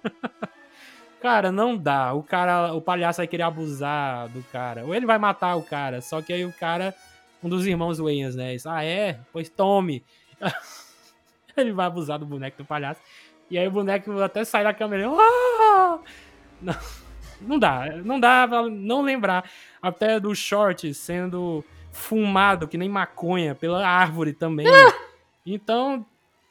[1.20, 2.12] cara, não dá.
[2.12, 4.84] O cara, o palhaço vai querer abusar do cara.
[4.84, 6.00] Ou ele vai matar o cara.
[6.00, 6.94] Só que aí o cara,
[7.42, 8.56] um dos irmãos Wayans, né?
[8.66, 9.20] Ah, é?
[9.32, 10.04] Pois tome.
[11.56, 13.00] ele vai abusar do boneco do palhaço.
[13.50, 15.08] E aí o boneco até sai da câmera.
[15.08, 15.98] Ah!
[16.60, 16.74] Não,
[17.40, 17.86] não dá.
[18.04, 19.48] Não dá pra não lembrar.
[19.80, 24.66] Até do short sendo fumado, que nem maconha, pela árvore também.
[25.46, 26.06] Então,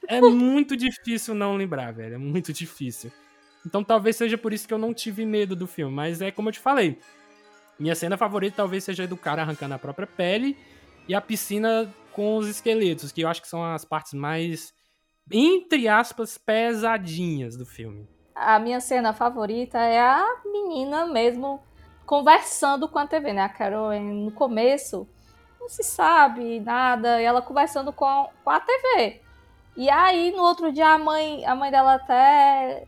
[0.07, 2.15] é muito difícil não lembrar, velho.
[2.15, 3.11] É muito difícil.
[3.65, 5.93] Então, talvez seja por isso que eu não tive medo do filme.
[5.93, 6.99] Mas é como eu te falei.
[7.79, 10.57] Minha cena favorita talvez seja do cara arrancando a própria pele
[11.07, 14.71] e a piscina com os esqueletos, que eu acho que são as partes mais,
[15.31, 18.07] entre aspas, pesadinhas do filme.
[18.35, 21.61] A minha cena favorita é a menina mesmo
[22.05, 23.41] conversando com a TV, né?
[23.41, 25.07] A Carol no começo
[25.63, 29.21] não se sabe nada, e ela conversando com, com a TV.
[29.77, 32.85] E aí, no outro dia, a mãe, a mãe dela até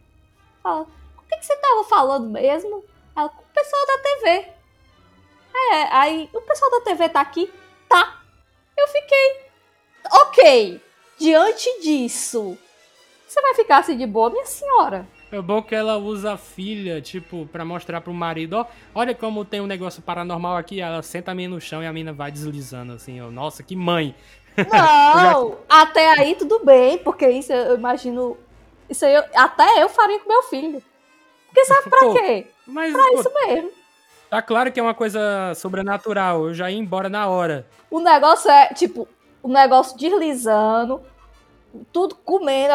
[0.62, 2.84] fala: O que, que você tava falando mesmo?
[3.16, 4.54] Ela, com o pessoal da TV.
[5.56, 7.52] É, aí, o pessoal da TV tá aqui?
[7.88, 8.22] Tá.
[8.78, 9.46] Eu fiquei.
[10.12, 10.82] Ok.
[11.18, 12.58] Diante disso,
[13.26, 15.08] você vai ficar assim de boa, minha senhora?
[15.36, 19.44] É bom que ela usa a filha, tipo, para mostrar pro marido, ó, olha como
[19.44, 22.32] tem um negócio paranormal aqui, ela senta a mina no chão e a mina vai
[22.32, 24.16] deslizando, assim, ó, nossa, que mãe.
[24.58, 25.82] Não, já...
[25.82, 28.38] até aí tudo bem, porque isso eu imagino,
[28.90, 30.82] isso aí eu, até eu faria com meu filho.
[31.48, 32.48] Porque sabe pra pô, quê?
[32.66, 33.72] Mas, pra pô, isso mesmo.
[34.30, 37.68] Tá claro que é uma coisa sobrenatural, eu já ia embora na hora.
[37.92, 39.06] O negócio é, tipo,
[39.44, 41.02] o negócio deslizando,
[41.92, 42.74] tudo comendo,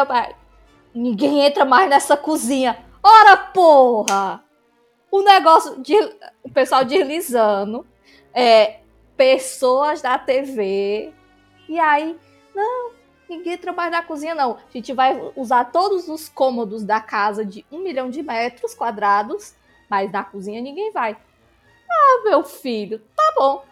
[0.94, 2.84] Ninguém entra mais nessa cozinha.
[3.02, 4.44] Ora, porra!
[5.10, 5.94] O negócio de.
[6.42, 7.86] O pessoal deslizando.
[8.32, 8.80] É,
[9.16, 11.12] pessoas da TV.
[11.68, 12.16] E aí,
[12.54, 12.92] não,
[13.28, 14.52] ninguém entra mais na cozinha, não.
[14.52, 19.54] A gente vai usar todos os cômodos da casa de um milhão de metros quadrados,
[19.88, 21.16] mas na cozinha ninguém vai.
[21.88, 23.64] Ah, meu filho, tá bom.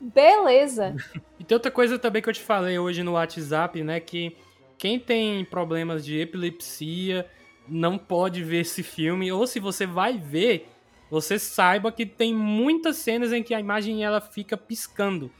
[0.00, 0.94] Beleza.
[1.36, 4.00] E tem outra coisa também que eu te falei hoje no WhatsApp, né?
[4.00, 4.34] Que
[4.78, 7.26] quem tem problemas de epilepsia
[7.68, 9.30] não pode ver esse filme.
[9.32, 10.68] Ou se você vai ver,
[11.10, 15.30] você saiba que tem muitas cenas em que a imagem ela fica piscando.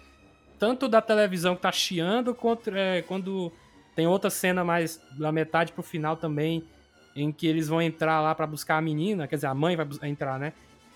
[0.58, 3.52] Tanto da televisão que tá chiando, quanto é, quando
[3.94, 6.64] tem outra cena mais da metade pro final também,
[7.14, 9.86] em que eles vão entrar lá para buscar a menina, quer dizer, a mãe vai
[10.02, 10.52] entrar, né?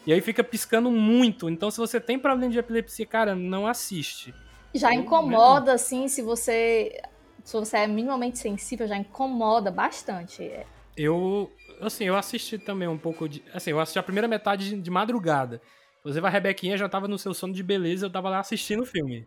[0.07, 1.51] E aí fica piscando muito.
[1.51, 4.35] Então, se você tem problema de epilepsia, cara, não assiste.
[4.74, 7.01] Já incomoda, assim, se você.
[7.49, 10.53] Se você é minimamente sensível, já incomoda bastante.
[10.95, 11.51] Eu.
[11.81, 13.43] Assim, eu assisti também um pouco de.
[13.55, 15.59] Assim, eu assisti a primeira metade de, madrugada.
[16.01, 18.85] Inclusive, a Rebequinha já tava no seu sono de beleza, eu tava lá assistindo o
[18.85, 19.27] filme.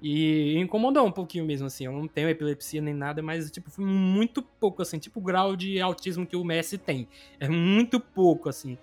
[0.00, 1.86] E incomodou um pouquinho mesmo, assim.
[1.86, 5.00] Eu não tenho epilepsia nem nada, mas, tipo, foi muito pouco, assim.
[5.00, 7.08] Tipo o grau de autismo que o Messi tem.
[7.40, 8.78] É muito pouco, assim.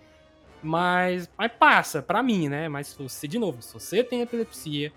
[0.61, 2.67] Mas, mas passa, pra mim, né?
[2.67, 4.91] Mas se você, de novo, se você tem epilepsia,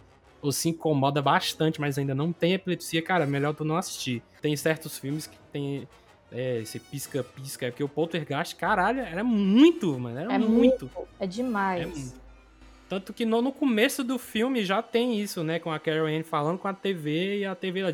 [0.46, 4.22] ou se incomoda bastante, mas ainda não tem epilepsia, cara, melhor tu não assistir.
[4.40, 5.88] Tem certos filmes que tem
[6.30, 10.90] é, esse pisca-pisca, porque o Poltergeist, caralho, era muito, mano, era é muito.
[10.94, 11.08] muito.
[11.18, 11.82] É demais.
[11.82, 12.26] É muito.
[12.88, 15.58] Tanto que no, no, começo do filme já tem isso, né?
[15.58, 17.90] Com a Carol Anne falando com a TV e a TV lá.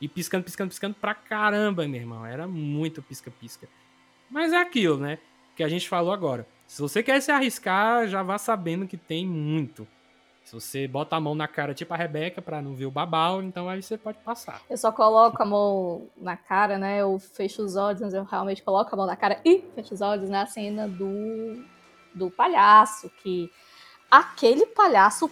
[0.00, 2.24] E piscando, piscando, piscando pra caramba, meu irmão.
[2.24, 3.68] Era muito pisca-pisca.
[4.30, 5.18] Mas é aquilo, né?
[5.54, 6.46] Que a gente falou agora.
[6.66, 9.86] Se você quer se arriscar, já vá sabendo que tem muito.
[10.46, 13.42] Se você bota a mão na cara, tipo a Rebeca, pra não ver o babau,
[13.42, 14.62] então aí você pode passar.
[14.70, 17.02] Eu só coloco a mão na cara, né?
[17.02, 20.30] Eu fecho os olhos, eu realmente coloco a mão na cara e fecho os olhos
[20.30, 21.64] na cena do,
[22.14, 23.50] do palhaço, que
[24.08, 25.28] aquele palhaço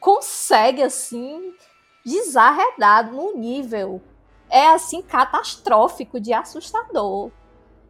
[0.00, 1.54] consegue, assim,
[2.04, 4.02] desarredar no nível.
[4.50, 7.30] É, assim, catastrófico de assustador.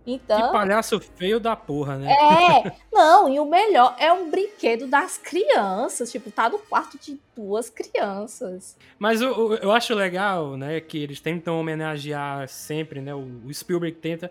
[0.07, 2.11] Então, que palhaço feio da porra, né?
[2.11, 7.21] É, não, e o melhor é um brinquedo das crianças, tipo, tá no quarto de
[7.37, 8.77] duas crianças.
[8.99, 14.31] Mas eu, eu acho legal, né, que eles tentam homenagear sempre, né, o, Spielberg tenta,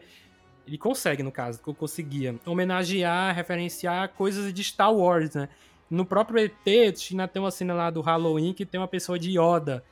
[0.67, 5.49] ele consegue, no caso, que eu conseguia, homenagear, referenciar coisas de Star Wars, né?
[5.89, 9.31] No próprio ET, tinha tem uma cena lá do Halloween que tem uma pessoa de
[9.31, 9.83] Yoda.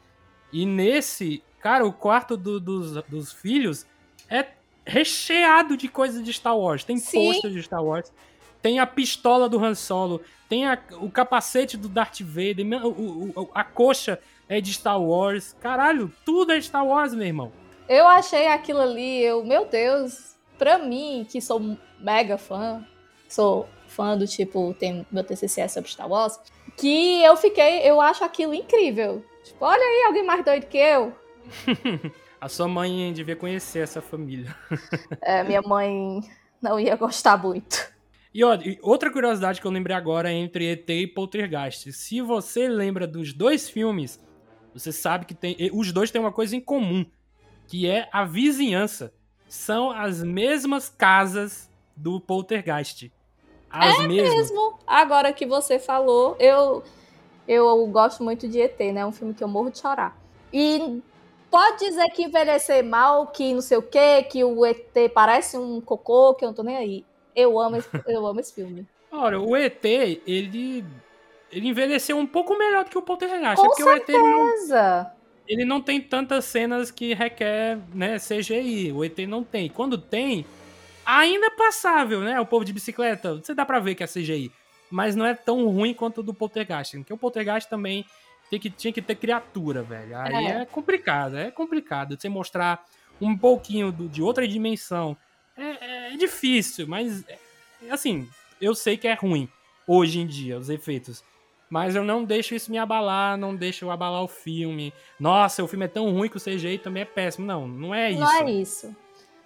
[0.54, 3.88] E nesse, cara, o quarto do, dos, dos filhos
[4.30, 4.44] é
[4.88, 6.84] recheado de coisas de Star Wars.
[6.84, 8.12] Tem pôster de Star Wars,
[8.62, 13.50] tem a pistola do Han Solo, tem a, o capacete do Darth Vader, o, o,
[13.54, 15.56] a coxa é de Star Wars.
[15.60, 17.52] Caralho, tudo é Star Wars, meu irmão.
[17.88, 22.86] Eu achei aquilo ali, eu, meu Deus, pra mim, que sou mega fã,
[23.28, 26.40] sou fã do tipo, tem meu TCC é sobre Star Wars,
[26.78, 29.24] que eu fiquei, eu acho aquilo incrível.
[29.44, 31.14] Tipo, olha aí, alguém mais doido que eu.
[32.40, 34.56] A sua mãe devia conhecer essa família.
[35.22, 36.22] É, minha mãe
[36.62, 37.92] não ia gostar muito.
[38.34, 41.92] E ó, outra curiosidade que eu lembrei agora é entre ET e Poltergeist.
[41.92, 44.24] Se você lembra dos dois filmes,
[44.74, 47.06] você sabe que tem, os dois têm uma coisa em comum,
[47.68, 49.14] que é a vizinhança.
[49.48, 53.12] São as mesmas casas do Poltergeist.
[53.70, 54.36] As é mesmas.
[54.36, 54.78] mesmo.
[54.86, 56.84] Agora que você falou, eu
[57.48, 59.02] eu gosto muito de ET, né?
[59.02, 60.18] É um filme que eu morro de chorar.
[60.52, 61.02] E
[61.50, 65.80] Pode dizer que envelhecer mal, que não sei o quê, que o ET parece um
[65.80, 67.06] cocô, que eu não tô nem aí.
[67.36, 68.86] Eu amo esse, eu amo esse filme.
[69.12, 70.86] Olha, o ET, ele,
[71.52, 73.56] ele envelheceu um pouco melhor do que o Poltergeist.
[73.56, 74.16] Com é certeza!
[74.18, 75.12] O ET não,
[75.48, 78.92] ele não tem tantas cenas que requer né, CGI.
[78.92, 79.70] O ET não tem.
[79.70, 80.46] Quando tem,
[81.06, 82.40] ainda é passável, né?
[82.40, 84.52] O povo de bicicleta, você dá pra ver que é CGI.
[84.92, 86.98] Mas não é tão ruim quanto o do Poltergeist.
[86.98, 88.06] Porque o Poltergeist também
[88.50, 90.18] tem que, tinha que ter criatura, velho.
[90.18, 92.20] Aí é, é complicado, é complicado.
[92.20, 92.84] Você mostrar
[93.20, 95.18] um pouquinho do, de outra dimensão
[95.56, 97.38] é, é difícil, mas é,
[97.90, 98.30] assim,
[98.62, 99.50] eu sei que é ruim
[99.88, 101.24] hoje em dia, os efeitos.
[101.70, 104.94] Mas eu não deixo isso me abalar, não deixo eu abalar o filme.
[105.20, 107.46] Nossa, o filme é tão ruim que o CGI também é péssimo.
[107.46, 108.22] Não, não é isso.
[108.22, 108.96] Não é isso.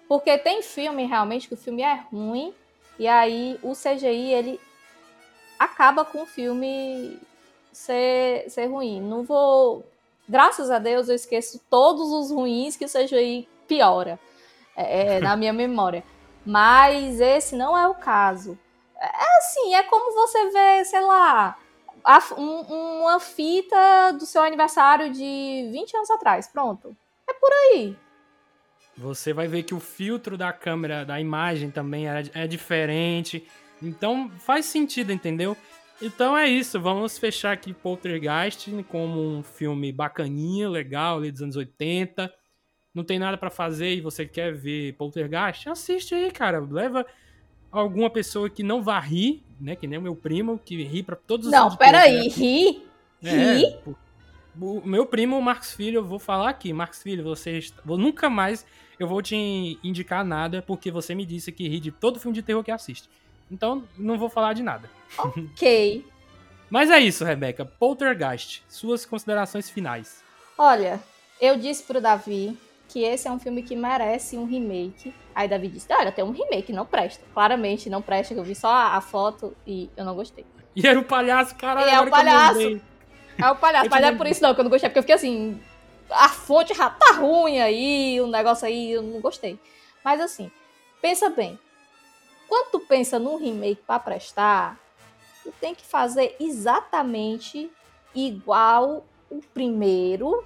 [0.08, 2.54] Porque tem filme realmente que o filme é ruim
[2.98, 4.60] e aí o CGI ele
[5.58, 7.18] acaba com o filme
[7.72, 9.00] ser, ser ruim.
[9.00, 9.84] Não vou.
[10.28, 14.18] Graças a Deus eu esqueço todos os ruins que o CGI piora
[14.76, 16.04] é, é na minha memória.
[16.44, 18.58] Mas esse não é o caso.
[19.00, 21.56] É assim, é como você vê, sei lá,
[22.04, 26.46] a, um, uma fita do seu aniversário de 20 anos atrás.
[26.48, 26.96] Pronto.
[27.28, 27.96] É por aí.
[28.96, 33.46] Você vai ver que o filtro da câmera, da imagem também é, é diferente.
[33.80, 35.56] Então faz sentido, entendeu?
[36.02, 41.54] Então é isso, vamos fechar aqui Poltergeist como um filme bacaninha, legal, ali dos anos
[41.54, 42.32] 80.
[42.92, 45.68] Não tem nada para fazer e você quer ver Poltergeist?
[45.68, 46.58] Assiste aí, cara.
[46.58, 47.06] Leva
[47.70, 49.76] alguma pessoa que não vá rir, né?
[49.76, 52.84] Que nem o meu primo, que ri para todos os Não, peraí, ri?
[53.22, 53.78] É, ri?
[54.60, 56.72] O meu primo, o Marcos Filho, eu vou falar aqui.
[56.72, 58.66] Marcos Filho, você vou nunca mais
[58.98, 62.42] eu vou te indicar nada porque você me disse que ri de todo filme de
[62.42, 63.08] terror que assiste.
[63.52, 64.90] Então, não vou falar de nada.
[65.18, 66.04] Ok.
[66.70, 67.66] Mas é isso, Rebeca.
[67.66, 70.24] Poltergeist, suas considerações finais.
[70.56, 70.98] Olha,
[71.38, 72.56] eu disse pro Davi
[72.88, 75.14] que esse é um filme que merece um remake.
[75.34, 77.22] Aí Davi disse: Olha, tem um remake, não presta.
[77.34, 80.46] Claramente não presta, que eu vi só a, foto e eu não gostei.
[80.74, 81.86] E era o palhaço, caralho.
[81.86, 82.80] E é o agora que eu palhaço.
[83.38, 85.02] É o palhaço, mas não é por isso não, que eu não gostei, porque eu
[85.02, 85.60] fiquei assim.
[86.10, 89.58] A fonte já tá ruim aí, o negócio aí, eu não gostei.
[90.02, 90.50] Mas assim,
[91.02, 91.58] pensa bem.
[92.52, 94.78] Quando tu pensa num remake pra prestar,
[95.42, 97.72] tu tem que fazer exatamente
[98.14, 100.44] igual o primeiro.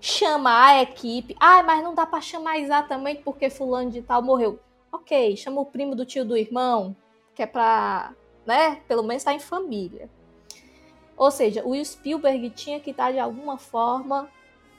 [0.00, 1.36] Chamar a equipe.
[1.38, 4.58] Ah, mas não dá pra chamar exatamente porque fulano de tal morreu.
[4.90, 6.96] Ok, chama o primo do tio do irmão,
[7.34, 8.14] que é pra,
[8.46, 10.08] né, pelo menos estar em família.
[11.14, 14.30] Ou seja, o Spielberg tinha que estar de alguma forma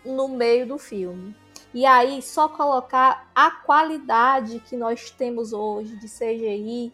[0.03, 1.35] no meio do filme.
[1.75, 6.91] E aí, só colocar a qualidade que nós temos hoje de CGI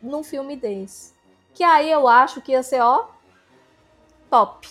[0.00, 1.12] num filme desse.
[1.52, 3.06] Que aí eu acho que ia ser, ó,
[4.30, 4.68] top.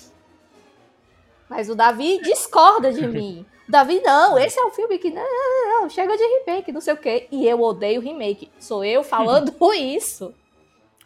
[1.50, 3.46] Mas o Davi discorda de mim.
[3.68, 5.10] Davi, não, esse é um filme que.
[5.10, 7.28] Não, não, não, chega de remake, não sei o quê.
[7.30, 8.50] E eu odeio remake.
[8.58, 10.34] Sou eu falando isso.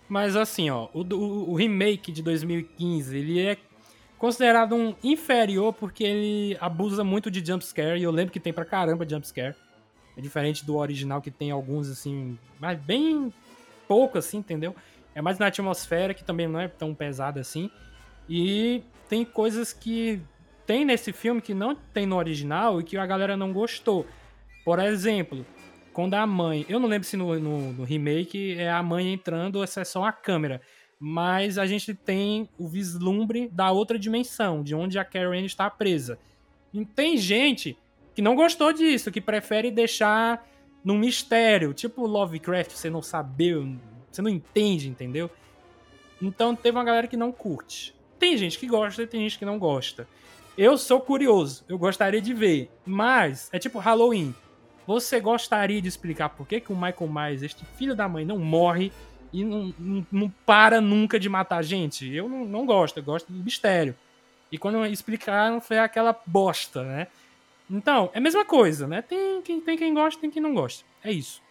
[0.08, 1.20] Mas assim, ó, o, do-
[1.50, 3.58] o remake de 2015, ele é
[4.18, 8.66] considerado um inferior porque ele abusa muito de jumpscare, e eu lembro que tem pra
[8.66, 9.56] caramba jumpscare.
[10.18, 13.32] É diferente do original que tem alguns, assim, mas bem
[13.88, 14.76] pouco, assim, entendeu?
[15.14, 17.70] É mais na atmosfera, que também não é tão pesada assim.
[18.28, 20.20] E tem coisas que
[20.66, 24.06] tem nesse filme que não tem no original e que a galera não gostou.
[24.66, 25.46] Por exemplo,
[25.94, 26.66] quando a mãe.
[26.68, 29.86] Eu não lembro se no, no- no remake é a mãe entrando ou se é
[29.86, 30.62] só a câmera.
[31.00, 36.18] Mas a gente tem o vislumbre da outra dimensão, de onde a Karen está presa.
[36.74, 37.78] E tem gente
[38.16, 40.44] que não gostou disso, que prefere deixar
[40.84, 43.58] num mistério, tipo Lovecraft, você não saber,
[44.10, 45.30] você não entende, entendeu?
[46.22, 47.94] Então teve uma galera que não curte.
[48.18, 50.08] Tem gente que gosta e tem gente que não gosta.
[50.58, 54.34] Eu sou curioso, eu gostaria de ver, mas é tipo Halloween.
[54.88, 58.40] Você gostaria de explicar por que, que o Michael Myers, este filho da mãe, não
[58.40, 58.92] morre
[59.32, 62.14] e não, não, não para nunca de matar gente?
[62.14, 63.96] Eu não, não gosto, eu gosto do mistério.
[64.52, 67.08] E quando explicaram, foi aquela bosta, né?
[67.70, 69.02] Então, é a mesma coisa, né?
[69.02, 70.86] Tem quem, tem quem gosta, tem quem não gosta.
[71.04, 71.42] É isso.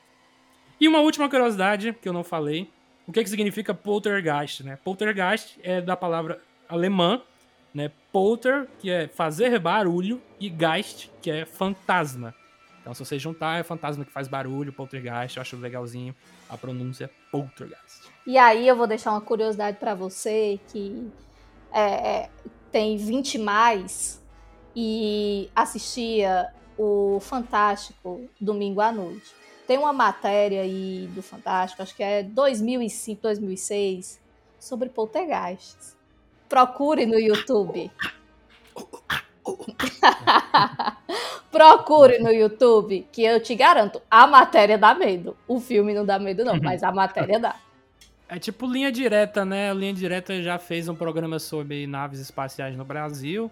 [0.81, 2.71] E uma última curiosidade que eu não falei.
[3.07, 4.79] O que, que significa poltergeist, né?
[4.83, 7.23] Poltergeist é da palavra alemã,
[7.73, 7.91] né?
[8.11, 12.35] Polter, que é fazer barulho, e Geist, que é fantasma.
[12.87, 16.15] Então, se você juntar, é fantasma que faz barulho, poltergeist, eu acho legalzinho
[16.49, 18.09] a pronúncia poltergeist.
[18.25, 21.11] E aí eu vou deixar uma curiosidade pra você que
[21.73, 22.31] é, é,
[22.71, 24.23] tem 20 mais
[24.77, 26.47] e assistia
[26.79, 29.35] o Fantástico domingo à noite.
[29.67, 34.21] Tem uma matéria aí do Fantástico, acho que é 2005, 2006,
[34.61, 35.97] sobre poltergeists.
[36.49, 37.91] Procure no YouTube.
[41.51, 45.37] Procure no YouTube, que eu te garanto, a matéria dá medo.
[45.47, 47.57] O filme não dá medo, não, mas a matéria dá.
[48.29, 49.73] É tipo linha direta, né?
[49.73, 53.51] Linha direta já fez um programa sobre naves espaciais no Brasil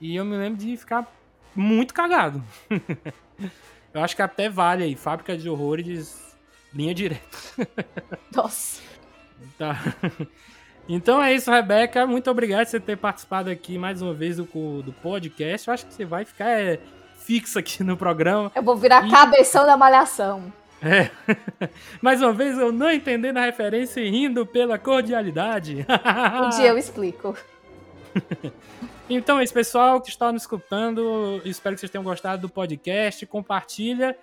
[0.00, 1.06] e eu me lembro de ficar
[1.54, 2.42] muito cagado.
[3.94, 6.36] eu acho que até vale aí, fábrica de horrores,
[6.74, 7.38] linha direta.
[8.34, 8.84] Nossa.
[9.58, 9.76] Tá.
[10.88, 12.06] Então é isso, Rebeca.
[12.06, 14.44] Muito obrigado por você ter participado aqui mais uma vez do,
[14.82, 15.66] do podcast.
[15.66, 16.78] Eu acho que você vai ficar é,
[17.18, 18.52] fixo aqui no programa.
[18.54, 20.52] Eu vou virar E- cabeção da malhação.
[20.82, 21.10] É.
[22.02, 25.84] Mais uma vez, eu não entendendo a referência e rindo pela cordialidade.
[26.44, 27.36] Um dia eu explico.
[29.08, 31.40] Então é isso, pessoal que está nos escutando.
[31.44, 33.24] Espero que vocês tenham gostado do podcast.
[33.24, 34.16] Compartilha.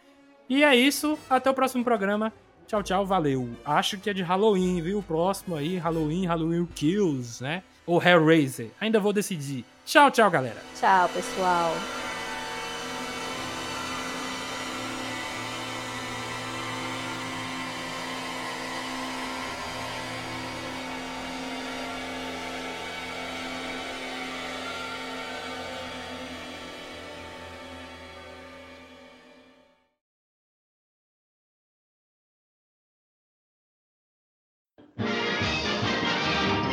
[0.49, 1.17] E é isso.
[1.29, 2.33] Até o próximo programa.
[2.67, 3.05] Tchau, tchau.
[3.05, 3.49] Valeu.
[3.65, 4.99] Acho que é de Halloween, viu?
[4.99, 7.63] O próximo aí, Halloween, Halloween Kills, né?
[7.85, 8.71] Ou Hellraiser.
[8.79, 9.65] Ainda vou decidir.
[9.85, 10.61] Tchau, tchau, galera.
[10.79, 11.73] Tchau, pessoal.